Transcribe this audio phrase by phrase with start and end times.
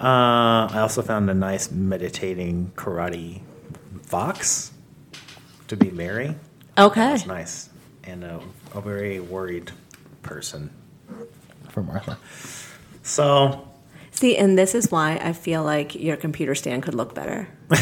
[0.00, 3.40] Uh, I also found a nice meditating karate
[4.02, 4.72] fox
[5.68, 6.34] to be Mary.
[6.76, 7.00] Okay.
[7.00, 7.70] That's nice.
[8.04, 8.40] And a,
[8.74, 9.70] a very worried
[10.22, 10.70] person
[11.68, 12.18] for Martha.
[13.02, 13.68] So,
[14.10, 17.48] See, and this is why I feel like your computer stand could look better.
[17.70, 17.74] I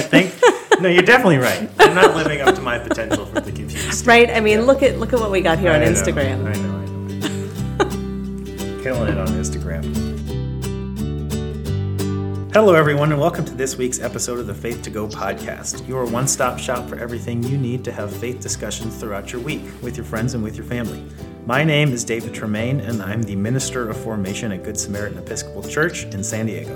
[0.00, 0.32] think
[0.80, 1.68] no, you're definitely right.
[1.78, 3.92] I'm not living up to my potential for the computer.
[3.92, 4.06] stand.
[4.06, 4.30] Right?
[4.30, 6.46] I mean, look at look at what we got here on know, Instagram.
[6.46, 6.87] I know, I know.
[8.88, 9.84] Killing it on Instagram.
[12.54, 16.06] Hello, everyone, and welcome to this week's episode of the Faith to Go podcast, your
[16.06, 19.98] one stop shop for everything you need to have faith discussions throughout your week with
[19.98, 21.04] your friends and with your family.
[21.44, 25.64] My name is David Tremaine, and I'm the Minister of Formation at Good Samaritan Episcopal
[25.64, 26.74] Church in San Diego.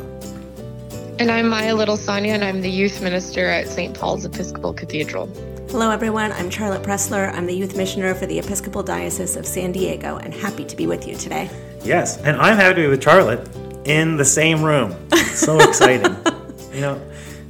[1.18, 3.98] And I'm Maya Little Sonia, and I'm the youth minister at St.
[3.98, 5.28] Paul's Episcopal Cathedral.
[5.70, 6.30] Hello, everyone.
[6.32, 7.32] I'm Charlotte Pressler.
[7.32, 10.86] I'm the youth missioner for the Episcopal Diocese of San Diego, and happy to be
[10.86, 11.48] with you today.
[11.84, 13.48] Yes, and I'm happy to be with Charlotte
[13.84, 14.94] in the same room.
[15.16, 16.14] So exciting.
[16.72, 17.00] you know,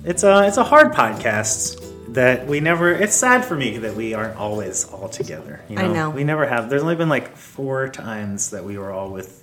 [0.05, 2.91] it's a it's a hard podcast that we never.
[2.91, 5.61] It's sad for me that we aren't always all together.
[5.69, 6.11] You I know.
[6.11, 6.71] we never have.
[6.71, 9.43] There's only been like four times that we were all with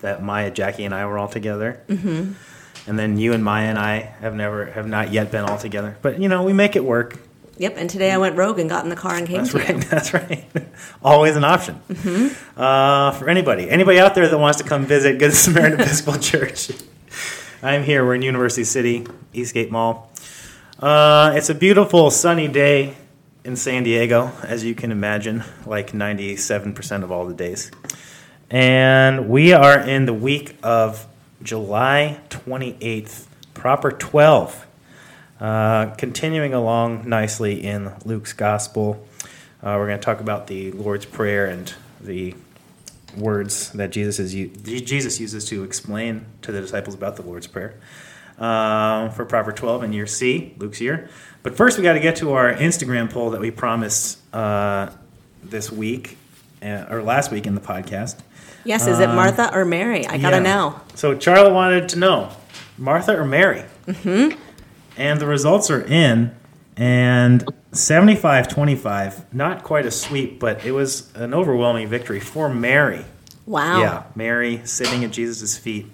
[0.00, 1.82] that Maya, Jackie, and I were all together.
[1.88, 2.32] Mm-hmm.
[2.86, 5.96] And then you and Maya and I have never have not yet been all together.
[6.00, 7.18] But you know, we make it work.
[7.60, 9.58] Yep, and today I went rogue and got in the car and came That's to
[9.58, 9.68] right.
[9.68, 9.80] you.
[9.90, 10.46] That's right.
[11.02, 11.78] Always an option
[12.56, 13.68] uh, for anybody.
[13.68, 16.70] Anybody out there that wants to come visit Good Samaritan Episcopal Church.
[17.62, 18.02] I'm here.
[18.02, 20.10] We're in University City, Eastgate Mall.
[20.78, 22.96] Uh, it's a beautiful sunny day
[23.44, 27.70] in San Diego, as you can imagine, like 97% of all the days.
[28.48, 31.06] And we are in the week of
[31.42, 34.66] July 28th, proper 12.
[35.40, 39.06] Uh, continuing along nicely in Luke's Gospel,
[39.62, 42.34] uh, we're going to talk about the Lord's Prayer and the
[43.16, 47.74] words that Jesus is Jesus uses to explain to the disciples about the Lord's Prayer
[48.38, 51.08] um, for proper 12 in year C, Luke's year.
[51.42, 54.90] But first, we got to get to our Instagram poll that we promised uh,
[55.42, 56.18] this week
[56.62, 58.20] uh, or last week in the podcast.
[58.62, 60.06] Yes, is it Martha or Mary?
[60.06, 60.42] I gotta Yeah.
[60.42, 60.80] know.
[60.94, 62.30] So Charlotte wanted to know
[62.76, 63.64] Martha or Mary?
[63.86, 64.38] Mm-hmm.
[64.96, 66.34] And the results are in,
[66.76, 73.04] and 75 25, not quite a sweep, but it was an overwhelming victory for Mary.
[73.46, 73.80] Wow.
[73.80, 75.86] Yeah, Mary sitting at Jesus' feet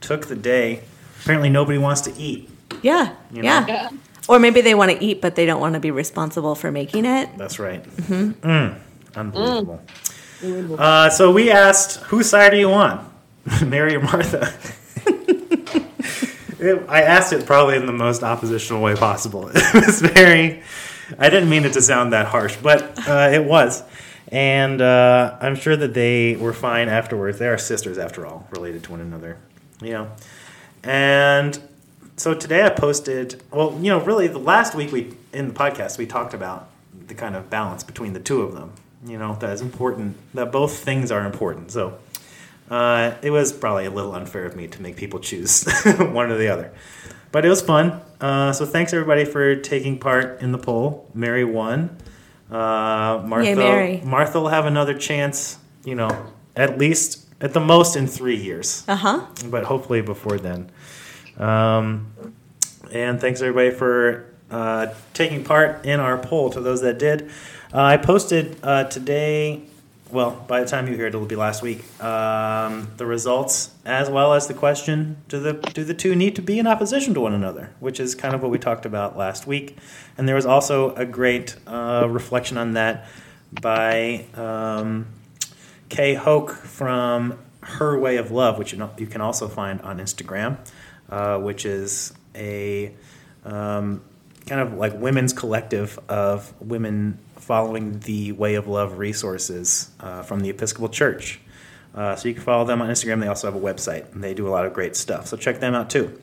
[0.00, 0.82] took the day.
[1.22, 2.50] Apparently, nobody wants to eat.
[2.82, 3.14] Yeah.
[3.32, 3.64] You know?
[3.66, 3.90] Yeah.
[4.28, 7.04] Or maybe they want to eat, but they don't want to be responsible for making
[7.06, 7.30] it.
[7.36, 7.82] That's right.
[7.82, 9.18] Mm, hmm.
[9.18, 9.80] unbelievable.
[10.78, 13.08] Uh, so we asked, whose side are you on,
[13.66, 14.52] Mary or Martha?
[16.62, 19.50] It- I asked it probably in the most oppositional way possible.
[19.54, 20.62] It was very.
[21.18, 23.82] I didn't mean it to sound that harsh, but uh, it was.
[24.28, 27.38] And uh, I'm sure that they were fine afterwards.
[27.38, 29.36] They are sisters, after all, related to one another.
[29.82, 30.10] You know.
[30.84, 31.60] And
[32.16, 33.42] so today I posted.
[33.50, 36.68] Well, you know, really, the last week we in the podcast we talked about
[37.08, 38.72] the kind of balance between the two of them.
[39.04, 40.16] You know, that is important.
[40.34, 41.72] That both things are important.
[41.72, 41.98] So
[42.72, 45.64] uh, it was probably a little unfair of me to make people choose
[45.98, 46.72] one or the other.
[47.30, 48.00] But it was fun.
[48.18, 51.06] Uh, so thanks everybody for taking part in the poll.
[51.12, 51.98] Mary won.
[52.50, 54.00] Uh, Martha, Yay, Mary.
[54.02, 58.84] Martha will have another chance, you know, at least, at the most in three years.
[58.88, 59.26] Uh huh.
[59.50, 60.70] But hopefully before then.
[61.36, 62.12] Um,
[62.90, 67.30] and thanks everybody for uh, taking part in our poll to those that did.
[67.72, 69.62] Uh, I posted uh, today,
[70.12, 74.10] well, by the time you hear it, it'll be last week, um, the results as
[74.10, 77.20] well as the question do the, do the two need to be in opposition to
[77.20, 77.70] one another?
[77.80, 79.78] Which is kind of what we talked about last week.
[80.18, 83.06] And there was also a great uh, reflection on that
[83.60, 85.06] by um,
[85.88, 90.58] Kay Hoke from Her Way of Love, which you, can also find on Instagram,
[91.08, 92.92] uh, which is a
[93.46, 94.02] um,
[94.46, 100.40] kind of like women's collective of women following the Way of Love resources uh, from
[100.40, 101.40] the Episcopal Church.
[101.94, 103.20] Uh, so you can follow them on Instagram.
[103.20, 105.26] They also have a website, and they do a lot of great stuff.
[105.26, 106.18] So check them out too.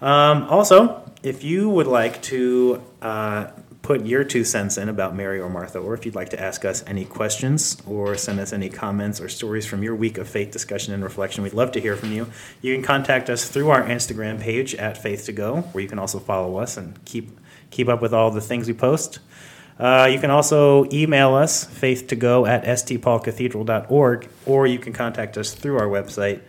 [0.00, 3.48] Um, also, if you would like to uh,
[3.82, 6.64] put your two cents in about Mary or Martha, or if you'd like to ask
[6.64, 10.50] us any questions or send us any comments or stories from your week of faith
[10.50, 12.26] discussion and reflection, we'd love to hear from you.
[12.62, 15.98] You can contact us through our Instagram page at Faith to Go, where you can
[15.98, 17.38] also follow us and keep
[17.70, 19.18] keep up with all the things we post.
[19.78, 25.78] Uh, you can also email us, faith2go at stpaulcathedral.org, or you can contact us through
[25.78, 26.40] our website,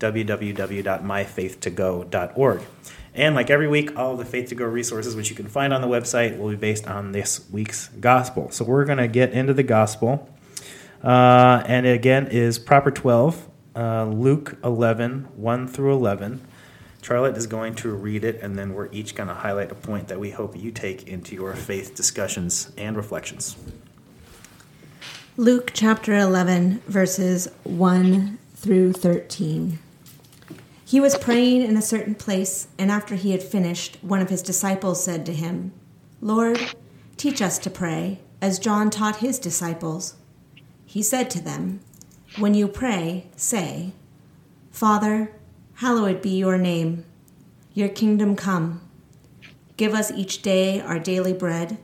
[0.00, 2.62] www.myfaith2go.org.
[3.14, 5.82] And like every week, all the Faith to Go resources, which you can find on
[5.82, 8.50] the website, will be based on this week's gospel.
[8.50, 10.28] So we're going to get into the gospel.
[11.04, 16.40] Uh, and again is Proper 12, uh, Luke 11, 1 through 11.
[17.02, 20.06] Charlotte is going to read it, and then we're each going to highlight a point
[20.06, 23.56] that we hope you take into your faith discussions and reflections.
[25.36, 29.80] Luke chapter 11, verses 1 through 13.
[30.84, 34.42] He was praying in a certain place, and after he had finished, one of his
[34.42, 35.72] disciples said to him,
[36.20, 36.60] Lord,
[37.16, 40.14] teach us to pray, as John taught his disciples.
[40.86, 41.80] He said to them,
[42.38, 43.92] When you pray, say,
[44.70, 45.32] Father,
[45.82, 47.04] hallowed be your name,
[47.74, 48.80] your kingdom come.
[49.76, 51.78] Give us each day our daily bread,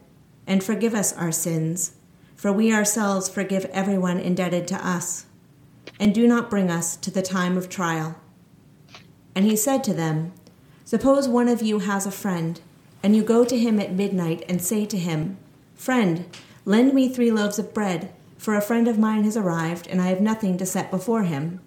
[0.47, 1.93] and forgive us our sins
[2.39, 5.27] for we ourselves forgive everyone indebted to us.
[5.99, 8.15] And do not bring us to the time of trial.
[9.35, 10.33] And he said to them,
[10.85, 12.61] Suppose one of you has a friend,
[13.03, 15.37] and you go to him at midnight and say to him,
[15.75, 16.27] Friend,
[16.65, 20.07] lend me three loaves of bread, for a friend of mine has arrived, and I
[20.07, 21.61] have nothing to set before him.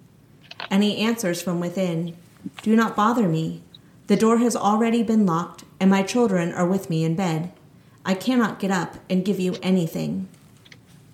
[0.70, 2.16] And he answers from within,
[2.62, 3.62] Do not bother me.
[4.06, 7.52] The door has already been locked, and my children are with me in bed.
[8.04, 10.28] I cannot get up and give you anything.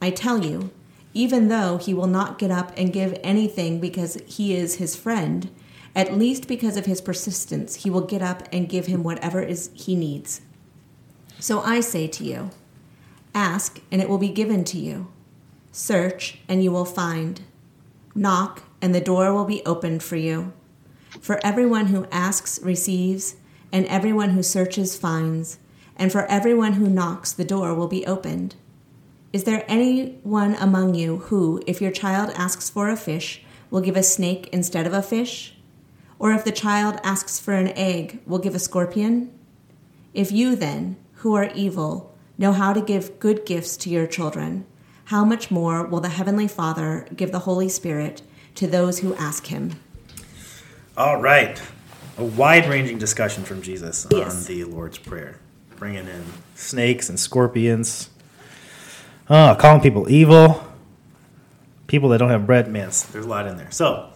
[0.00, 0.70] I tell you,
[1.14, 5.50] even though he will not get up and give anything because he is his friend,
[5.94, 9.70] at least because of his persistence, he will get up and give him whatever is
[9.75, 10.42] he needs.
[11.40, 12.50] So I say to you,
[13.34, 15.08] ask and it will be given to you.
[15.72, 17.40] Search and you will find.
[18.14, 20.52] Knock and the door will be opened for you.
[21.20, 23.36] For everyone who asks receives,
[23.72, 25.58] and everyone who searches finds,
[25.96, 28.54] and for everyone who knocks the door will be opened.
[29.32, 33.96] Is there anyone among you who, if your child asks for a fish, will give
[33.96, 35.54] a snake instead of a fish?
[36.18, 39.30] Or if the child asks for an egg, will give a scorpion?
[40.14, 44.64] If you then, who are evil, know how to give good gifts to your children,
[45.06, 48.22] how much more will the Heavenly Father give the Holy Spirit
[48.54, 49.72] to those who ask Him?
[50.98, 51.62] All right.
[52.18, 54.34] A wide ranging discussion from Jesus Yes.
[54.48, 55.38] on the Lord's Prayer,
[55.76, 56.24] bringing in
[56.56, 58.10] snakes and scorpions,
[59.30, 60.64] Oh, calling people evil.
[61.86, 63.70] People that don't have bread, man, there's a lot in there.
[63.70, 64.08] So,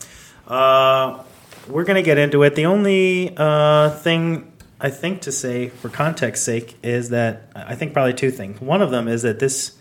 [0.48, 1.22] uh,
[1.68, 2.56] we're going to get into it.
[2.56, 4.50] The only uh, thing
[4.80, 8.60] I think to say, for context sake, is that I think probably two things.
[8.60, 9.76] One of them is that this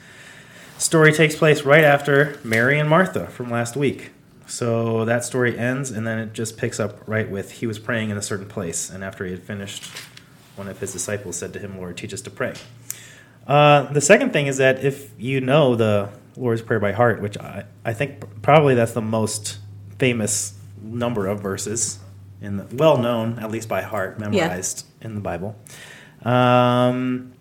[0.77, 4.11] story takes place right after Mary and Martha from last week.
[4.51, 8.09] So that story ends, and then it just picks up right with he was praying
[8.09, 9.85] in a certain place, and after he had finished,
[10.57, 12.55] one of his disciples said to him, Lord, teach us to pray.
[13.47, 17.37] Uh, the second thing is that if you know the Lord's Prayer by heart, which
[17.37, 19.57] I, I think probably that's the most
[19.97, 21.99] famous number of verses
[22.41, 25.55] in the, well known at least by heart, memorized in the Bible.
[26.23, 27.31] Um,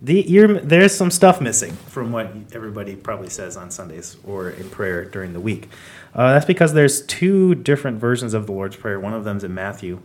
[0.00, 5.04] the there's some stuff missing from what everybody probably says on Sundays or in prayer
[5.04, 5.68] during the week.
[6.14, 9.00] Uh, that's because there's two different versions of the Lord's Prayer.
[9.00, 10.02] One of them's in Matthew,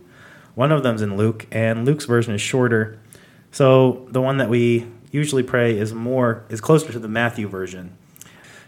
[0.54, 2.98] one of them's in Luke, and Luke's version is shorter.
[3.50, 7.96] So the one that we usually pray is more is closer to the Matthew version.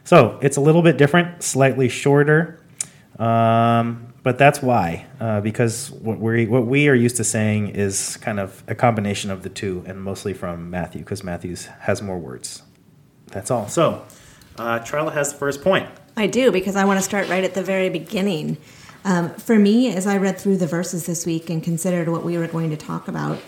[0.05, 2.61] So it's a little bit different, slightly shorter,
[3.19, 8.17] um, but that's why uh, because what we what we are used to saying is
[8.17, 12.19] kind of a combination of the two, and mostly from Matthew because Matthew's has more
[12.19, 12.63] words.
[13.27, 13.69] That's all.
[13.69, 14.05] So
[14.57, 15.89] uh, Charlotte has the first point.
[16.17, 18.57] I do because I want to start right at the very beginning.
[19.05, 22.39] Um, for me, as I read through the verses this week and considered what we
[22.39, 23.39] were going to talk about,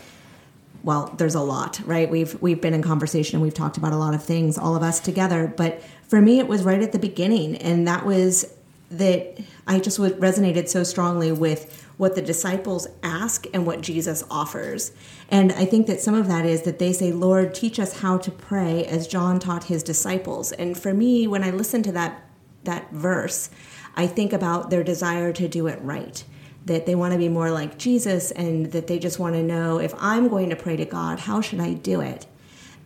[0.82, 2.10] well, there's a lot, right?
[2.10, 4.82] We've we've been in conversation, and we've talked about a lot of things, all of
[4.82, 5.52] us together.
[5.56, 8.55] But for me, it was right at the beginning, and that was
[8.90, 14.92] that I just resonated so strongly with what the disciples ask and what Jesus offers.
[15.30, 18.18] And I think that some of that is that they say, Lord, teach us how
[18.18, 20.52] to pray as John taught his disciples.
[20.52, 22.22] And for me, when I listen to that
[22.64, 23.48] that verse,
[23.94, 26.24] I think about their desire to do it right
[26.66, 29.78] that they want to be more like Jesus and that they just want to know
[29.78, 32.26] if I'm going to pray to God, how should I do it?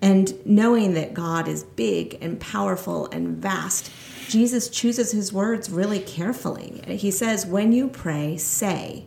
[0.02, 3.90] And knowing that God is big and powerful and vast,
[4.28, 6.82] Jesus chooses his words really carefully.
[6.86, 9.04] He says, When you pray, say.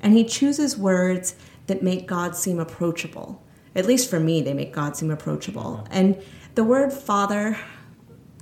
[0.00, 1.36] And he chooses words
[1.66, 3.42] that make God seem approachable.
[3.74, 5.86] At least for me, they make God seem approachable.
[5.90, 6.20] And
[6.54, 7.58] the word Father,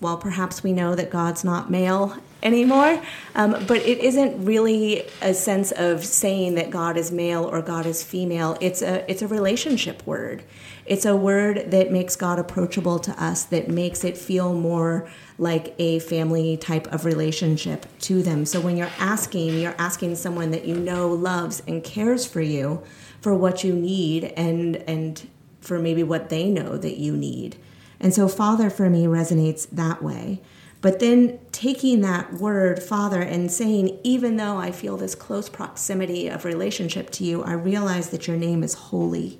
[0.01, 3.01] well, perhaps we know that God's not male anymore,
[3.35, 7.87] um, but it isn't really a sense of saying that God is male or God
[7.87, 8.57] is female.
[8.61, 10.45] It's a it's a relationship word.
[10.87, 15.75] It's a word that makes God approachable to us, that makes it feel more like
[15.79, 18.45] a family type of relationship to them.
[18.45, 22.83] So when you're asking, you're asking someone that you know loves and cares for you
[23.21, 25.29] for what you need and and
[25.61, 27.57] for maybe what they know that you need.
[28.01, 30.41] And so Father for me resonates that way.
[30.81, 36.27] But then taking that word, Father, and saying, even though I feel this close proximity
[36.27, 39.39] of relationship to you, I realize that your name is holy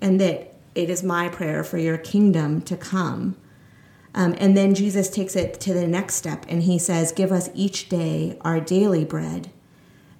[0.00, 3.36] and that it is my prayer for your kingdom to come.
[4.12, 7.48] Um, and then Jesus takes it to the next step and he says, Give us
[7.54, 9.52] each day our daily bread.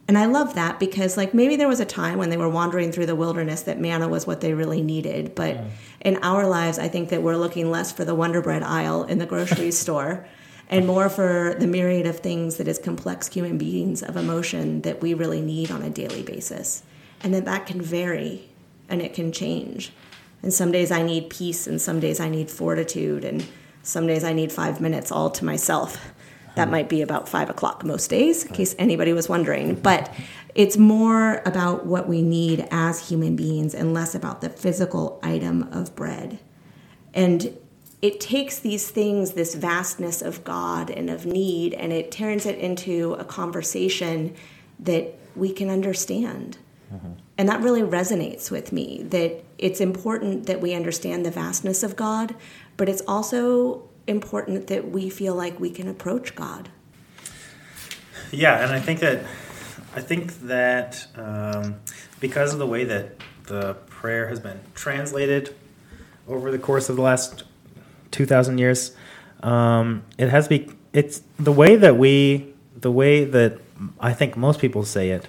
[0.06, 2.92] And I love that because, like, maybe there was a time when they were wandering
[2.92, 5.34] through the wilderness that manna was what they really needed.
[5.34, 5.70] But mm.
[6.02, 9.18] in our lives, I think that we're looking less for the Wonder Bread aisle in
[9.18, 10.24] the grocery store
[10.68, 15.00] and more for the myriad of things that is complex human beings of emotion that
[15.00, 16.82] we really need on a daily basis.
[17.22, 18.48] And that that can vary
[18.88, 19.92] and it can change.
[20.42, 23.44] And some days I need peace, and some days I need fortitude, and
[23.82, 25.98] some days I need five minutes all to myself.
[26.56, 29.74] That might be about five o'clock most days, in case anybody was wondering.
[29.74, 30.12] But
[30.54, 35.68] it's more about what we need as human beings and less about the physical item
[35.72, 36.38] of bread.
[37.12, 37.56] And
[38.06, 42.56] it takes these things, this vastness of God and of need, and it turns it
[42.56, 44.32] into a conversation
[44.78, 46.56] that we can understand.
[46.92, 47.14] Mm-hmm.
[47.36, 51.96] And that really resonates with me that it's important that we understand the vastness of
[51.96, 52.36] God,
[52.76, 56.68] but it's also important that we feel like we can approach God.
[58.30, 59.24] Yeah, and I think that
[59.96, 61.80] I think that um,
[62.20, 65.56] because of the way that the prayer has been translated
[66.28, 67.44] over the course of the last
[68.16, 68.96] two thousand years,
[69.42, 73.58] um, it has be it's the way that we the way that
[74.00, 75.28] I think most people say it.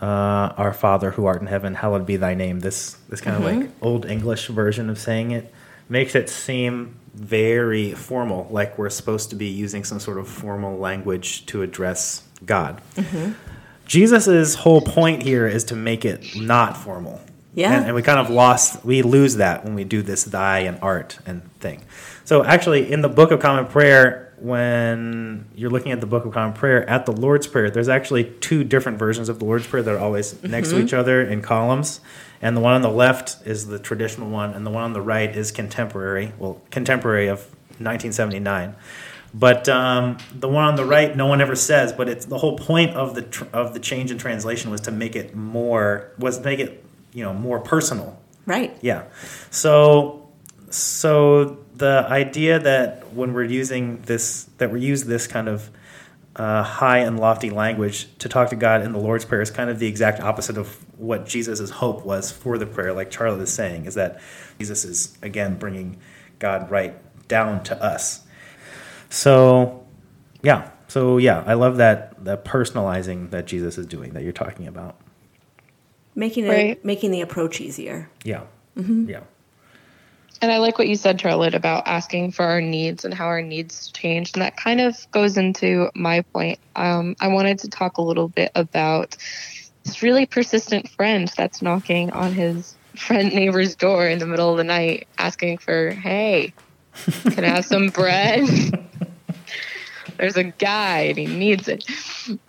[0.00, 2.60] Uh, our Father who art in heaven, hallowed be thy name.
[2.60, 3.46] This this kind mm-hmm.
[3.46, 5.52] of like old English version of saying it
[5.88, 10.78] makes it seem very formal, like we're supposed to be using some sort of formal
[10.78, 12.80] language to address God.
[12.96, 13.32] Mm-hmm.
[13.86, 17.20] Jesus' whole point here is to make it not formal.
[17.54, 17.76] Yeah.
[17.76, 20.78] And, and, we kind of lost, we lose that when we do this thy and
[20.82, 21.82] art and thing.
[22.24, 26.32] So actually, in the Book of Common Prayer, when you're looking at the Book of
[26.32, 29.82] Common Prayer, at the Lord's Prayer, there's actually two different versions of the Lord's Prayer
[29.82, 30.50] that are always mm-hmm.
[30.50, 30.86] next to mm-hmm.
[30.86, 32.00] each other in columns
[32.44, 35.00] and the one on the left is the traditional one, and the one on the
[35.00, 36.34] right is contemporary.
[36.38, 37.38] Well, contemporary of
[37.78, 38.76] 1979.
[39.32, 41.94] But um, the one on the right, no one ever says.
[41.94, 44.90] But it's the whole point of the tr- of the change in translation was to
[44.90, 48.20] make it more was to make it you know more personal.
[48.44, 48.76] Right.
[48.82, 49.04] Yeah.
[49.50, 50.23] So
[50.74, 55.70] so the idea that when we're using this that we use this kind of
[56.36, 59.70] uh, high and lofty language to talk to God in the Lord's Prayer is kind
[59.70, 63.52] of the exact opposite of what Jesus' hope was for the prayer, like Charlotte is
[63.52, 64.20] saying, is that
[64.58, 65.98] Jesus is, again, bringing
[66.38, 66.94] God right
[67.28, 68.22] down to us.
[69.10, 69.86] So,
[70.42, 70.70] yeah.
[70.88, 74.96] So, yeah, I love that, that personalizing that Jesus is doing that you're talking about.
[76.16, 76.84] Making, it, right.
[76.84, 78.10] making the approach easier.
[78.24, 78.42] Yeah.
[78.76, 79.08] Mm-hmm.
[79.08, 79.20] Yeah.
[80.44, 83.40] And I like what you said, Charlotte, about asking for our needs and how our
[83.40, 84.32] needs change.
[84.34, 86.58] And that kind of goes into my point.
[86.76, 89.16] Um, I wanted to talk a little bit about
[89.84, 94.58] this really persistent friend that's knocking on his friend neighbor's door in the middle of
[94.58, 96.52] the night asking for, hey,
[97.22, 98.46] can I have some bread?
[100.18, 101.86] There's a guy and he needs it.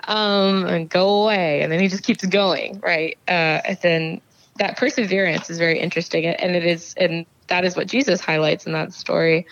[0.04, 1.62] Um, and go away.
[1.62, 3.18] And then he just keeps going, right?
[3.26, 4.22] Uh, and then
[4.58, 6.26] that perseverance is very interesting.
[6.26, 9.46] And it is, and that is what Jesus highlights in that story.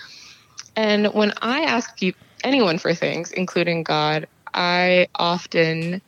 [0.75, 1.89] And when I ask
[2.43, 6.01] anyone for things, including God, I often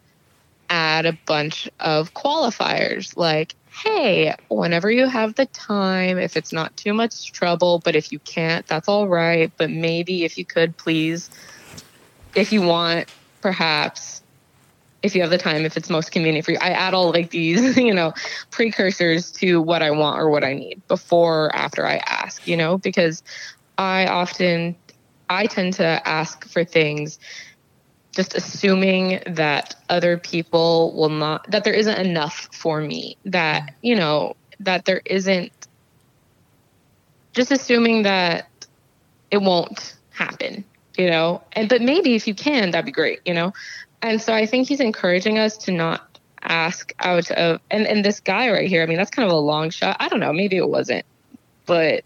[0.69, 6.75] add a bunch of qualifiers like, hey, whenever you have the time, if it's not
[6.77, 9.51] too much trouble, but if you can't, that's all right.
[9.57, 11.29] But maybe if you could, please,
[12.35, 13.07] if you want,
[13.41, 14.21] perhaps,
[15.05, 16.57] if you have the time, if it's most convenient for you.
[16.59, 18.13] I add all like these, you know,
[18.51, 22.57] precursors to what I want or what I need before or after I ask, you
[22.57, 23.23] know, because
[23.77, 24.75] I often,
[25.29, 27.19] I tend to ask for things
[28.15, 33.93] just assuming that other people will not that there isn't enough for me that you
[33.95, 35.51] know that there isn't
[37.33, 38.47] just assuming that
[39.31, 40.63] it won't happen
[40.97, 43.51] you know and but maybe if you can that'd be great you know
[44.05, 48.19] and so i think he's encouraging us to not ask out of and and this
[48.19, 50.57] guy right here i mean that's kind of a long shot i don't know maybe
[50.57, 51.05] it wasn't
[51.65, 52.03] but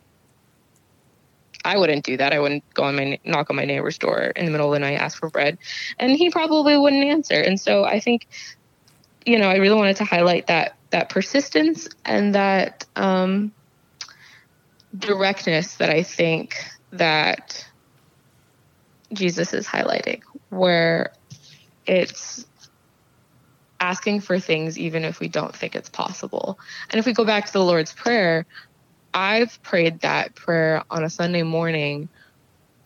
[1.66, 2.34] I wouldn't do that.
[2.34, 4.80] I wouldn't go on my knock on my neighbor's door in the middle of the
[4.80, 5.58] night, ask for bread,
[6.00, 7.36] and he probably wouldn't answer.
[7.36, 8.28] And so I think,
[9.26, 13.52] you know, I really wanted to highlight that that persistence and that um,
[14.98, 16.56] directness that I think
[16.92, 17.70] that
[19.14, 21.12] Jesus is highlighting, where
[21.90, 22.46] it's
[23.80, 26.60] asking for things even if we don't think it's possible.
[26.90, 28.46] And if we go back to the Lord's Prayer,
[29.14, 32.10] I've prayed that prayer on a Sunday morning,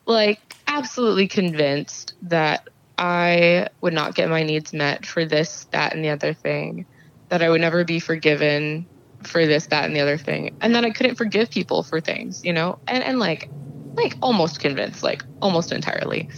[0.06, 2.68] like absolutely convinced that
[2.98, 6.86] I would not get my needs met for this, that, and the other thing,
[7.30, 8.88] that I would never be forgiven
[9.24, 12.42] for this, that, and the other thing, and that I couldn't forgive people for things,
[12.46, 13.50] you know, and and like,
[13.98, 16.30] like almost convinced, like almost entirely,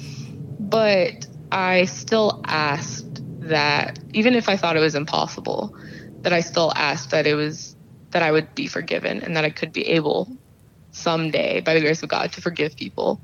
[0.60, 1.25] but
[1.56, 5.74] I still asked that even if I thought it was impossible,
[6.24, 7.78] that I still asked that it was
[8.12, 10.28] that I would be forgiven and that I could be able
[10.92, 13.22] someday by the grace of God to forgive people.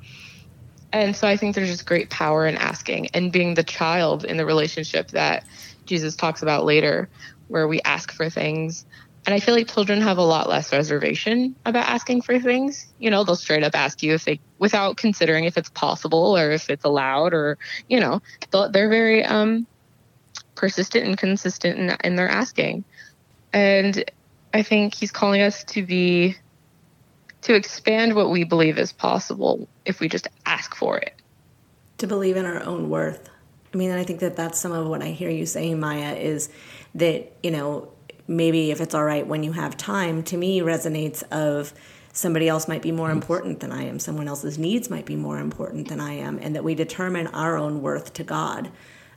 [0.94, 4.38] And so I think there's just great power in asking and being the child in
[4.38, 5.44] the relationship that
[5.86, 7.10] Jesus talks about later,
[7.48, 8.86] where we ask for things.
[9.26, 12.92] And I feel like children have a lot less reservation about asking for things.
[12.98, 16.52] You know, they'll straight up ask you if they, without considering if it's possible or
[16.52, 19.68] if it's allowed, or you know, they're very um,
[20.56, 22.84] persistent and consistent in, in their asking.
[23.54, 24.04] And
[24.54, 26.36] I think he's calling us to be
[27.42, 31.14] to expand what we believe is possible if we just ask for it.
[31.98, 33.30] To believe in our own worth.
[33.74, 36.50] I mean, I think that that's some of what I hear you saying, Maya, is
[36.96, 37.92] that, you know,
[38.32, 41.74] maybe if it's all right when you have time, to me resonates of
[42.14, 45.40] somebody else might be more important than I am, someone else's needs might be more
[45.40, 48.72] important than I am, and that we determine our own worth to God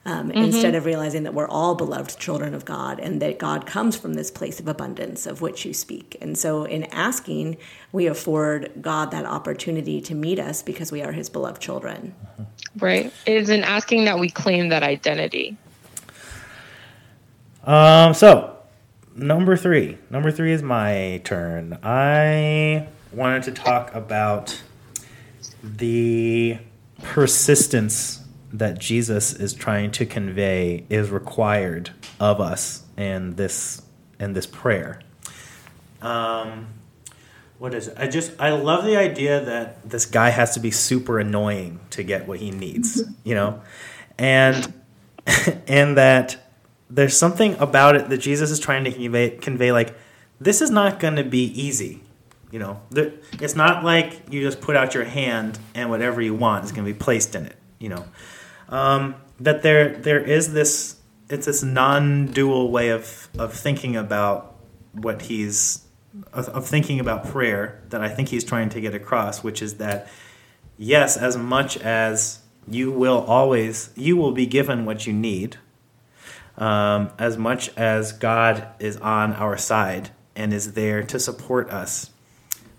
[0.07, 0.39] um, mm-hmm.
[0.39, 4.15] instead of realizing that we're all beloved children of God and that God comes from
[4.15, 6.17] this place of abundance of which you speak.
[6.21, 7.57] And so, in asking,
[7.93, 12.15] we afford God that opportunity to meet us because we are His beloved children.
[12.79, 13.13] Right.
[13.27, 15.57] It is in asking that we claim that identity.
[17.65, 18.13] Um.
[18.13, 18.54] So,
[19.17, 19.99] number three.
[20.11, 21.79] Number three is my turn.
[21.83, 24.63] I wanted to talk about
[25.63, 26.59] the
[27.03, 28.21] persistence
[28.53, 31.91] that Jesus is trying to convey is required
[32.21, 33.83] of us in this
[34.21, 35.01] in this prayer.
[36.01, 36.69] Um,
[37.59, 37.97] what is it?
[37.99, 42.03] I just I love the idea that this guy has to be super annoying to
[42.03, 43.63] get what he needs, you know,
[44.19, 44.73] and
[45.67, 46.44] and that
[46.91, 49.97] there's something about it that Jesus is trying to convey convey like
[50.41, 52.03] this is not going to be easy.
[52.51, 56.65] You know, it's not like you just put out your hand and whatever you want
[56.65, 57.57] is going to be placed in it.
[57.81, 58.05] You know,
[58.69, 60.97] um, that there there is this
[61.29, 64.55] it's this non-dual way of of thinking about
[64.93, 65.85] what he's
[66.33, 69.79] of, of thinking about prayer that I think he's trying to get across, which is
[69.79, 70.09] that
[70.77, 75.57] yes, as much as you will always you will be given what you need,
[76.57, 82.11] um, as much as God is on our side and is there to support us.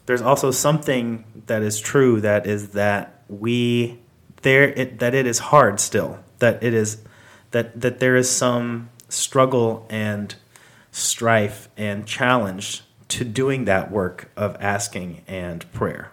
[0.06, 4.00] There's also something that is true that is that we
[4.44, 7.02] there it, that it is hard still that it is
[7.52, 10.36] that that there is some struggle and
[10.92, 16.12] strife and challenge to doing that work of asking and prayer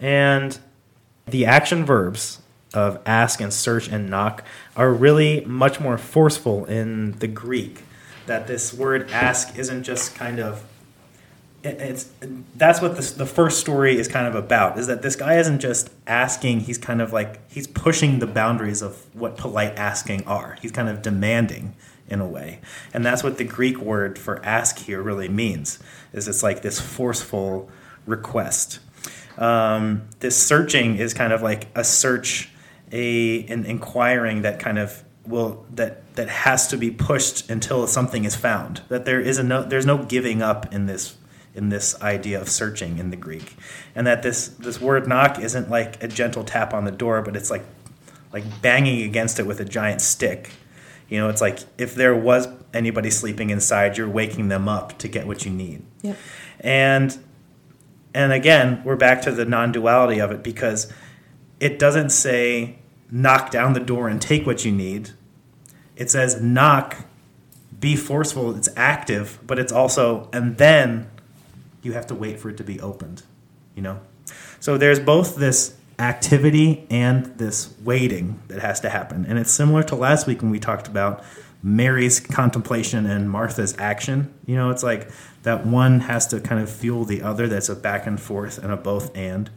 [0.00, 0.58] and
[1.26, 2.41] the action verbs
[2.74, 4.44] of ask and search and knock
[4.76, 7.82] are really much more forceful in the greek.
[8.26, 10.64] That this word ask isn't just kind of
[11.64, 12.10] it's
[12.56, 15.60] that's what this, the first story is kind of about is that this guy isn't
[15.60, 20.56] just asking he's kind of like he's pushing the boundaries of what polite asking are.
[20.60, 21.74] He's kind of demanding
[22.08, 22.60] in a way.
[22.92, 25.78] And that's what the greek word for ask here really means
[26.12, 27.70] is it's like this forceful
[28.06, 28.80] request.
[29.38, 32.50] Um, this searching is kind of like a search
[32.92, 38.24] a an inquiring that kind of will that that has to be pushed until something
[38.24, 41.16] is found that there is a no there's no giving up in this
[41.54, 43.56] in this idea of searching in the Greek,
[43.94, 47.36] and that this this word knock isn't like a gentle tap on the door, but
[47.36, 47.64] it's like
[48.32, 50.52] like banging against it with a giant stick.
[51.08, 55.08] You know, it's like if there was anybody sleeping inside, you're waking them up to
[55.08, 55.82] get what you need.
[56.02, 56.16] Yep.
[56.60, 57.18] And
[58.14, 60.92] and again, we're back to the non-duality of it because
[61.60, 62.78] it doesn't say
[63.12, 65.10] knock down the door and take what you need.
[65.94, 67.04] It says knock,
[67.78, 71.10] be forceful, it's active, but it's also and then
[71.82, 73.22] you have to wait for it to be opened,
[73.74, 74.00] you know?
[74.60, 79.26] So there's both this activity and this waiting that has to happen.
[79.26, 81.22] And it's similar to last week when we talked about
[81.62, 84.32] Mary's contemplation and Martha's action.
[84.46, 85.10] You know, it's like
[85.42, 88.72] that one has to kind of fuel the other, that's a back and forth and
[88.72, 89.50] a both and.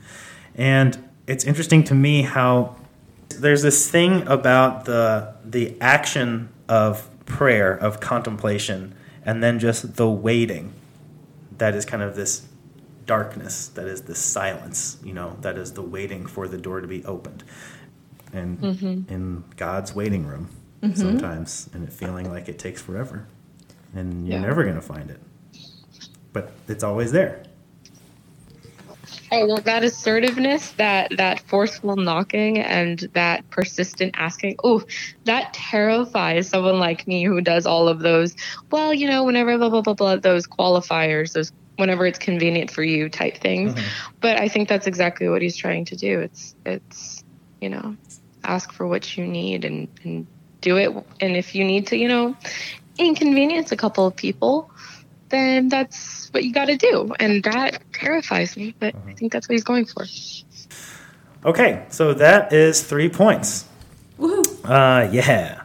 [0.56, 2.76] And it's interesting to me how
[3.30, 10.10] there's this thing about the the action of prayer, of contemplation, and then just the
[10.10, 10.74] waiting
[11.58, 12.48] that is kind of this
[13.06, 16.88] darkness, that is this silence, you know, that is the waiting for the door to
[16.88, 17.44] be opened.
[18.34, 19.14] And mm-hmm.
[19.14, 20.50] in God's waiting room
[20.82, 21.00] mm-hmm.
[21.00, 23.28] sometimes, and it feeling like it takes forever.
[23.94, 24.46] And you're yeah.
[24.46, 25.22] never going to find it.
[26.34, 27.44] But it's always there.
[29.36, 34.56] Oh well, that assertiveness, that that forceful knocking, and that persistent asking.
[34.64, 34.84] Oh,
[35.26, 38.36] that terrifies someone like me who does all of those.
[38.72, 42.84] Well, you know, whenever blah blah blah blah, those qualifiers, those whenever it's convenient for
[42.84, 43.74] you type things.
[43.74, 44.12] Mm-hmm.
[44.22, 46.20] But I think that's exactly what he's trying to do.
[46.22, 47.24] It's it's
[47.62, 47.98] you know,
[48.44, 50.28] ask for what you need and and
[50.62, 50.92] do it.
[51.20, 52.36] And if you need to, you know,
[52.98, 54.72] inconvenience a couple of people,
[55.30, 57.14] then that's what you got to do.
[57.20, 59.10] And that terrifies me, but uh-huh.
[59.10, 60.06] I think that's what he's going for.
[61.46, 63.66] Okay, so that is three points.
[64.20, 64.44] Woohoo!
[64.64, 65.62] Uh, yeah.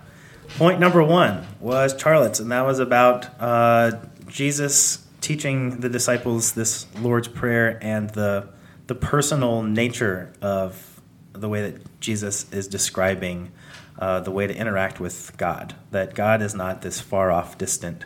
[0.57, 3.93] Point number one was Charlotte's, and that was about uh,
[4.27, 8.49] Jesus teaching the disciples this Lord's Prayer and the
[8.89, 11.01] the personal nature of
[11.33, 13.53] the way that Jesus is describing
[13.99, 15.77] uh, the way to interact with God.
[15.93, 18.05] That God is not this far off, distant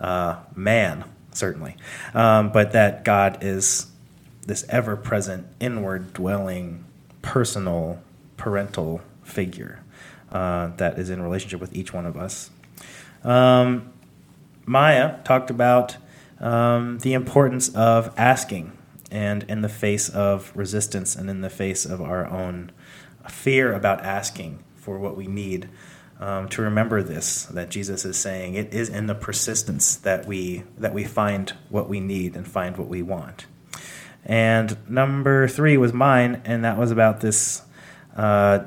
[0.00, 1.76] uh, man, certainly,
[2.14, 3.86] um, but that God is
[4.46, 6.84] this ever present, inward dwelling,
[7.22, 8.00] personal,
[8.36, 9.80] parental figure
[10.32, 12.50] uh, that is in relationship with each one of us.
[13.22, 13.92] Um,
[14.66, 15.96] Maya talked about
[16.38, 18.76] um, the importance of asking
[19.10, 22.72] and in the face of resistance and in the face of our own
[23.28, 25.68] fear about asking for what we need
[26.20, 30.62] um, to remember this that Jesus is saying it is in the persistence that we
[30.78, 33.46] that we find what we need and find what we want.
[34.24, 37.62] And number three was mine, and that was about this
[38.14, 38.60] uh,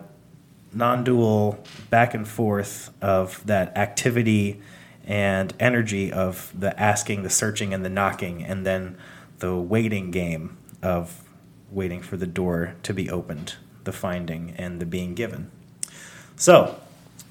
[0.74, 4.60] non-dual back and forth of that activity
[5.06, 8.98] and energy of the asking, the searching, and the knocking, and then
[9.40, 11.24] the waiting game of
[11.70, 15.52] waiting for the door to be opened, the finding and the being given.
[16.36, 16.80] So,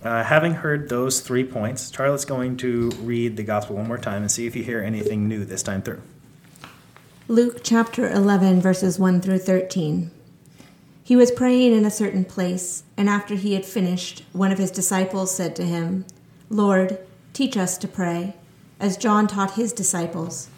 [0.05, 4.23] uh, having heard those three points, Charlotte's going to read the gospel one more time
[4.23, 6.03] and see if you hear anything new this time through.
[7.29, 10.11] Luke chapter 11, verses 1 through 13.
[11.05, 14.71] He was praying in a certain place, and after he had finished, one of his
[14.71, 16.05] disciples said to him,
[16.51, 16.99] Lord,
[17.33, 18.35] teach us to pray,
[18.81, 20.49] as John taught his disciples.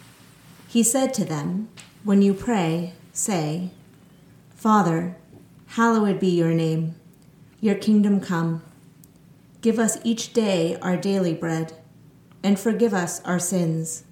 [0.67, 1.69] He said to them,
[2.03, 3.69] When you pray, say,
[4.55, 5.15] Father,
[5.67, 6.95] hallowed be your name,
[7.61, 8.61] your kingdom come.
[9.65, 11.73] Give us each day our daily bread,
[12.43, 14.03] and forgive us our sins,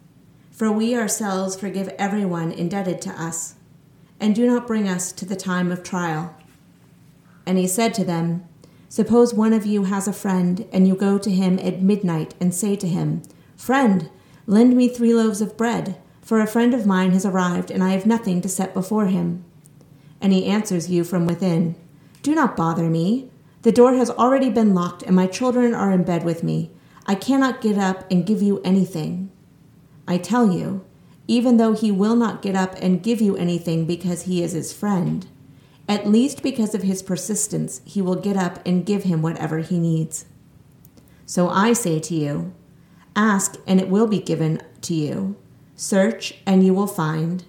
[0.50, 3.54] for we ourselves forgive everyone indebted to us.
[4.20, 6.36] And do not bring us to the time of trial.
[7.46, 8.48] And he said to them,
[8.89, 12.52] Suppose one of you has a friend, and you go to him at midnight and
[12.52, 13.22] say to him,
[13.56, 14.10] Friend,
[14.48, 17.92] lend me three loaves of bread, for a friend of mine has arrived, and I
[17.92, 19.46] have nothing to set before him.
[20.20, 21.76] And he answers you from within,
[22.24, 23.30] Do not bother me.
[23.63, 26.71] The door has already been locked, and my children are in bed with me.
[27.06, 29.32] I cannot get up and give you anything.
[30.06, 30.86] I tell you,
[31.30, 34.73] even though he will not get up and give you anything because he is his
[34.73, 35.28] friend,
[35.88, 39.80] at least because of his persistence, he will get up and give him whatever he
[39.80, 40.26] needs.
[41.26, 42.54] So I say to you,
[43.15, 45.38] ask and it will be given to you.
[45.78, 47.45] Search and you will find.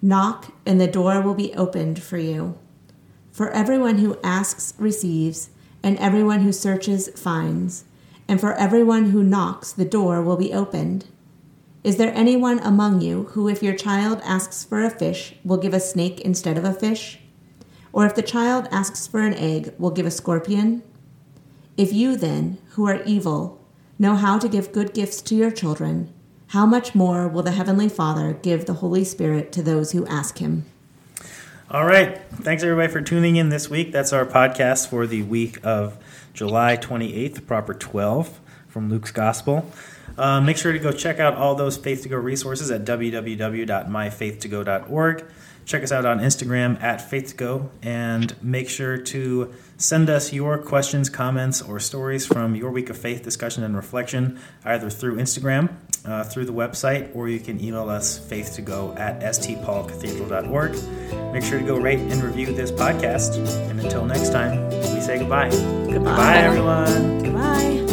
[0.00, 2.56] Knock and the door will be opened for you.
[3.32, 5.50] For everyone who asks receives
[5.86, 7.84] and everyone who searches finds,
[8.26, 11.06] and for everyone who knocks, the door will be opened.
[11.84, 15.72] Is there anyone among you who, if your child asks for a fish, will give
[15.72, 17.20] a snake instead of a fish?
[17.92, 20.82] Or if the child asks for an egg, will give a scorpion?
[21.76, 23.64] If you then, who are evil,
[23.96, 26.12] know how to give good gifts to your children,
[26.48, 30.38] how much more will the Heavenly Father give the Holy Spirit to those who ask
[30.38, 30.64] Him?
[31.68, 32.22] All right.
[32.30, 33.90] Thanks, everybody, for tuning in this week.
[33.90, 35.98] That's our podcast for the week of
[36.32, 39.68] July 28th, proper 12 from Luke's Gospel.
[40.16, 45.24] Uh, make sure to go check out all those Faith to Go resources at www.myfaith2go.org.
[45.64, 50.32] Check us out on Instagram at Faith to Go, and make sure to send us
[50.32, 55.16] your questions, comments, or stories from your week of faith discussion and reflection either through
[55.16, 55.74] Instagram,
[56.06, 61.32] uh, through the website, or you can email us faith to go at stpaulcathedral.org.
[61.32, 63.36] Make sure to go rate and review this podcast.
[63.70, 65.50] And until next time, we say goodbye.
[65.50, 67.22] Goodbye, goodbye everyone.
[67.22, 67.85] Goodbye.